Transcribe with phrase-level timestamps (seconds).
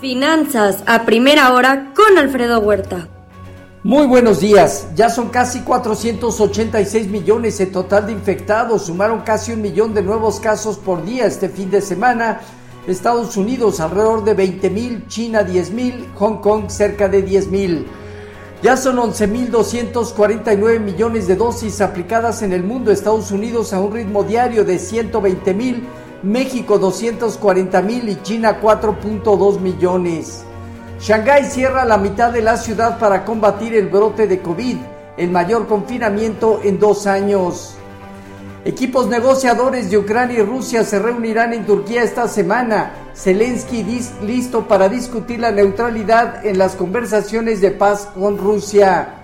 [0.00, 3.08] Finanzas a primera hora con Alfredo Huerta.
[3.82, 4.88] Muy buenos días.
[4.94, 8.86] Ya son casi 486 millones en total de infectados.
[8.86, 12.40] Sumaron casi un millón de nuevos casos por día este fin de semana.
[12.86, 17.86] Estados Unidos alrededor de 20 mil, China 10 mil, Hong Kong cerca de 10 mil.
[18.62, 22.90] Ya son 11.249 millones de dosis aplicadas en el mundo.
[22.90, 25.86] Estados Unidos a un ritmo diario de 120 mil
[26.22, 30.42] México 240 mil y China 4.2 millones.
[31.00, 34.78] Shanghái cierra la mitad de la ciudad para combatir el brote de COVID,
[35.16, 37.76] el mayor confinamiento en dos años.
[38.64, 42.94] Equipos negociadores de Ucrania y Rusia se reunirán en Turquía esta semana.
[43.14, 43.84] Zelensky
[44.22, 49.14] listo para discutir la neutralidad en las conversaciones de paz con Rusia.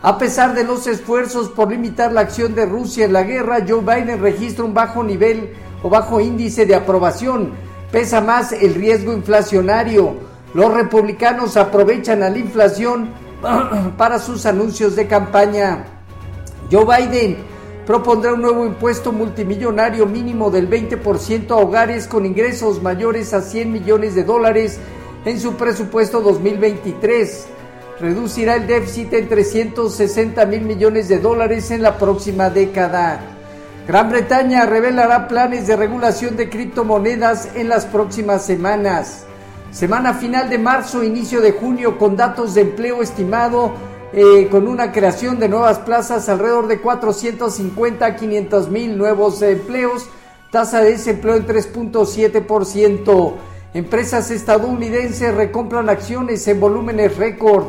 [0.00, 3.82] A pesar de los esfuerzos por limitar la acción de Rusia en la guerra, Joe
[3.82, 5.50] Biden registra un bajo nivel
[5.82, 7.52] o bajo índice de aprobación.
[7.90, 10.14] Pesa más el riesgo inflacionario.
[10.54, 13.10] Los republicanos aprovechan a la inflación
[13.96, 15.84] para sus anuncios de campaña.
[16.70, 17.38] Joe Biden
[17.86, 23.72] propondrá un nuevo impuesto multimillonario mínimo del 20% a hogares con ingresos mayores a 100
[23.72, 24.78] millones de dólares
[25.24, 27.48] en su presupuesto 2023.
[28.00, 33.39] Reducirá el déficit en 360 mil millones de dólares en la próxima década.
[33.90, 39.24] Gran Bretaña revelará planes de regulación de criptomonedas en las próximas semanas.
[39.72, 43.72] Semana final de marzo, inicio de junio con datos de empleo estimado
[44.12, 50.08] eh, con una creación de nuevas plazas alrededor de 450 a 500 mil nuevos empleos,
[50.52, 53.32] tasa de desempleo en 3.7%.
[53.74, 57.64] Empresas estadounidenses recompran acciones en volúmenes récord.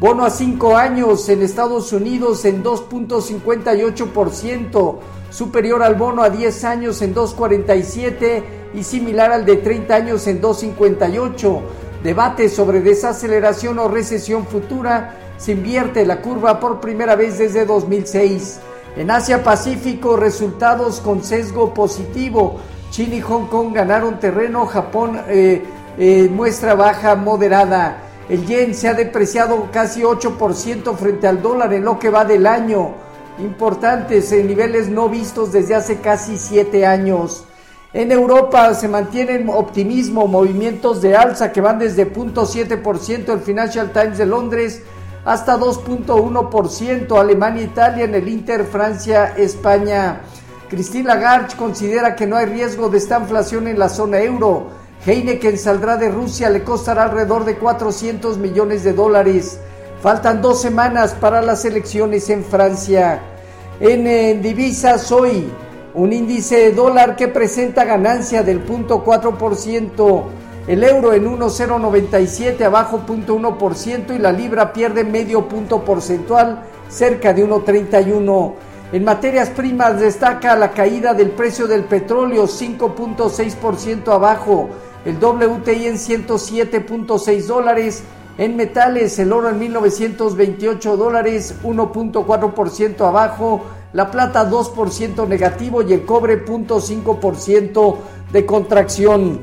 [0.00, 7.02] Bono a 5 años en Estados Unidos en 2.58% superior al bono a 10 años
[7.02, 11.60] en 2.47 y similar al de 30 años en 2.58.
[12.04, 15.16] Debate sobre desaceleración o recesión futura.
[15.36, 18.60] Se invierte la curva por primera vez desde 2006.
[18.96, 22.60] En Asia Pacífico, resultados con sesgo positivo.
[22.90, 24.64] China y Hong Kong ganaron terreno.
[24.66, 25.64] Japón eh,
[25.98, 28.04] eh, muestra baja moderada.
[28.28, 32.46] El yen se ha depreciado casi 8% frente al dólar en lo que va del
[32.46, 32.94] año
[33.38, 37.44] importantes en niveles no vistos desde hace casi siete años.
[37.92, 44.18] En Europa se mantienen optimismo, movimientos de alza que van desde 0.7% el Financial Times
[44.18, 44.82] de Londres
[45.24, 50.20] hasta 2.1% Alemania, Italia, en el Inter, Francia, España.
[50.68, 54.66] Christine Lagarde considera que no hay riesgo de esta inflación en la zona euro.
[55.06, 59.60] Heineken saldrá de Rusia, le costará alrededor de 400 millones de dólares.
[60.02, 63.20] Faltan dos semanas para las elecciones en Francia.
[63.80, 65.48] En, divisas hoy,
[65.94, 70.24] un índice de dólar que presenta ganancia del 0.4%,
[70.66, 77.48] el euro en 1.097 abajo 0.1% y la libra pierde medio punto porcentual cerca de
[77.48, 78.54] 1.31.
[78.92, 84.70] En materias primas destaca la caída del precio del petróleo 5.6% abajo,
[85.08, 88.02] el WTI en 107.6 dólares
[88.36, 93.64] en metales, el oro en 1928 dólares, 1.4% abajo,
[93.94, 97.96] la plata 2% negativo y el cobre 0.5%
[98.30, 99.40] de contracción.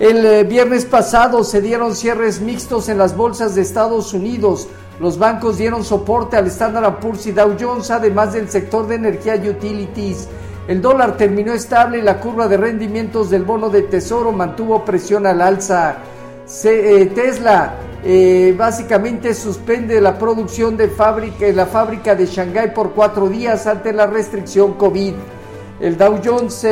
[0.00, 4.66] El eh, viernes pasado se dieron cierres mixtos en las bolsas de Estados Unidos.
[4.98, 9.36] Los bancos dieron soporte al Standard Poor's y Dow Jones, además del sector de energía
[9.36, 10.28] y utilities.
[10.66, 15.26] El dólar terminó estable y la curva de rendimientos del bono de tesoro mantuvo presión
[15.26, 15.96] al alza.
[16.64, 23.28] Eh, Tesla eh, básicamente suspende la producción de fábrica, la fábrica de Shanghái por cuatro
[23.28, 25.12] días ante la restricción COVID.
[25.80, 26.66] El Dow Jones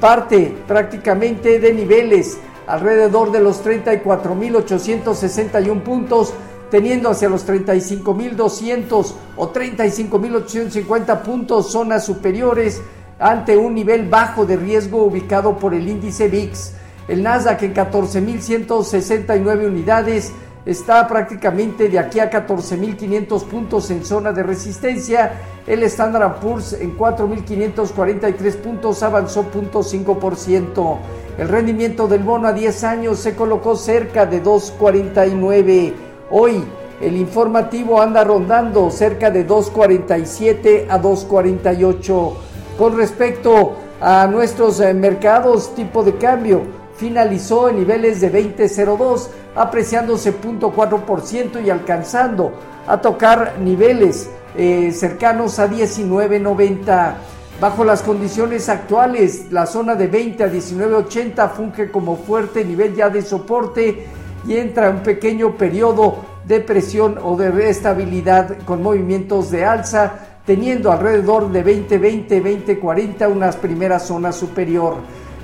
[0.00, 6.32] parte prácticamente de niveles alrededor de los 34.861 puntos,
[6.70, 12.80] teniendo hacia los 35.200 o 35.850 puntos zonas superiores
[13.20, 16.72] ante un nivel bajo de riesgo ubicado por el índice VIX.
[17.06, 20.32] El Nasdaq en 14.169 unidades,
[20.64, 25.32] está prácticamente de aquí a 14.500 puntos en zona de resistencia.
[25.66, 30.98] El Standard Poor's en 4.543 puntos avanzó 0.5%.
[31.38, 35.92] El rendimiento del bono a 10 años se colocó cerca de 2.49.
[36.30, 36.64] Hoy
[37.00, 42.49] el informativo anda rondando cerca de 2.47 a 2.48.
[42.78, 46.62] Con respecto a nuestros eh, mercados, tipo de cambio
[46.96, 52.52] finalizó en niveles de 20.02 apreciándose 0.4% y alcanzando
[52.86, 57.14] a tocar niveles eh, cercanos a 19.90.
[57.60, 63.10] Bajo las condiciones actuales, la zona de 20 a 19.80 funge como fuerte nivel ya
[63.10, 64.06] de soporte
[64.46, 66.16] y entra un pequeño periodo
[66.46, 73.54] de presión o de estabilidad con movimientos de alza, teniendo alrededor de 20-20, 20-40 unas
[73.54, 74.96] primeras zonas superior.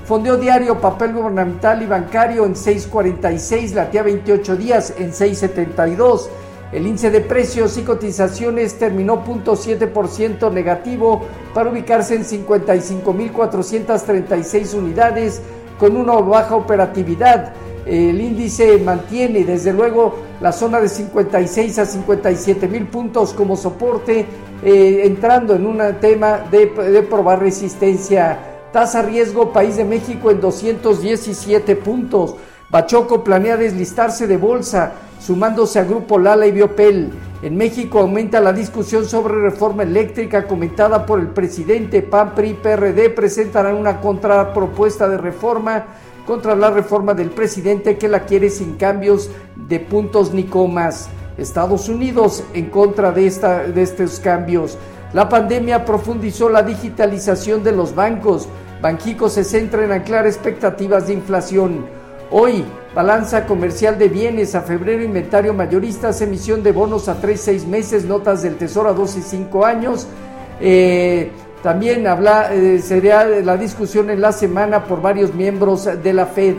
[0.03, 6.27] Fondeo diario, papel gubernamental y bancario en 6.46, latía 28 días en 6.72.
[6.73, 11.21] El índice de precios y cotizaciones terminó 0.7% negativo
[11.53, 15.41] para ubicarse en 55.436 unidades
[15.79, 17.53] con una baja operatividad.
[17.85, 24.25] El índice mantiene desde luego la zona de 56 a 57 mil puntos como soporte,
[24.63, 28.39] eh, entrando en un tema de, de probar resistencia.
[28.71, 32.35] Tasa riesgo País de México en 217 puntos.
[32.69, 34.91] Bachoco planea deslistarse de bolsa
[35.21, 37.11] sumándose a Grupo Lala y Biopel.
[37.41, 43.09] En México aumenta la discusión sobre reforma eléctrica comentada por el presidente PAN PRI PRD
[43.11, 45.85] presentarán una contrapropuesta de reforma
[46.25, 51.07] contra la reforma del presidente que la quiere sin cambios de puntos ni comas.
[51.37, 54.77] Estados Unidos en contra de, esta, de estos cambios.
[55.13, 58.49] La pandemia profundizó la digitalización de los bancos.
[58.81, 61.96] Banjico se centra en anclar expectativas de inflación.
[62.29, 64.53] Hoy, balanza comercial de bienes.
[64.53, 68.93] A febrero, inventario mayoristas, emisión de bonos a 3, 6 meses, notas del Tesoro a
[68.93, 70.07] 2 y 5 años.
[70.59, 71.31] Eh,
[71.63, 76.55] también habla, eh, sería la discusión en la semana por varios miembros de la Fed.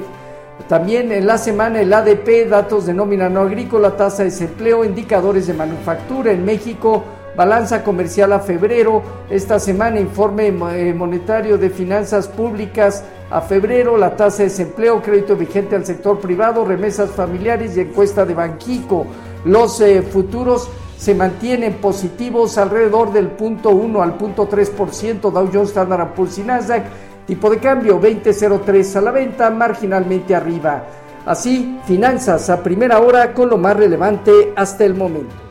[0.69, 5.47] También en la semana el ADP, datos de nómina no agrícola, tasa de desempleo, indicadores
[5.47, 7.05] de manufactura en México,
[7.37, 14.17] balanza comercial a febrero, esta semana informe eh, monetario de finanzas públicas a febrero, la
[14.17, 19.07] tasa de desempleo, crédito vigente al sector privado, remesas familiares y encuesta de Banquico.
[19.45, 25.69] Los eh, futuros se mantienen positivos alrededor del punto 1 al punto 3%, Dow Jones,
[25.69, 26.85] Standard Poor's y Nasdaq,
[27.27, 30.85] tipo de cambio 20.03 a la venta, marginalmente arriba.
[31.27, 35.48] Así, finanzas a primera hora con lo más relevante hasta el momento.